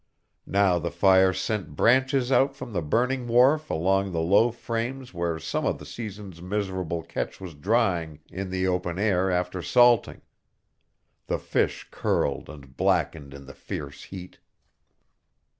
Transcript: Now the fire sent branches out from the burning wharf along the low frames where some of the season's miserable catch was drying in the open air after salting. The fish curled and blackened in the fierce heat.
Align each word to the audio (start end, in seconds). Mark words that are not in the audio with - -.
Now 0.47 0.79
the 0.79 0.89
fire 0.89 1.31
sent 1.31 1.75
branches 1.75 2.31
out 2.31 2.55
from 2.55 2.73
the 2.73 2.81
burning 2.81 3.27
wharf 3.27 3.69
along 3.69 4.11
the 4.13 4.19
low 4.19 4.49
frames 4.49 5.13
where 5.13 5.37
some 5.37 5.63
of 5.63 5.77
the 5.77 5.85
season's 5.85 6.41
miserable 6.41 7.03
catch 7.03 7.39
was 7.39 7.53
drying 7.53 8.19
in 8.31 8.49
the 8.49 8.65
open 8.65 8.97
air 8.97 9.29
after 9.29 9.61
salting. 9.61 10.23
The 11.27 11.37
fish 11.37 11.87
curled 11.91 12.49
and 12.49 12.75
blackened 12.75 13.31
in 13.35 13.45
the 13.45 13.53
fierce 13.53 14.05
heat. 14.05 14.39